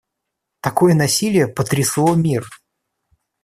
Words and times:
Такое 0.61 0.95
насилие 0.95 1.47
потрясло 1.47 2.15
мир. 2.15 2.49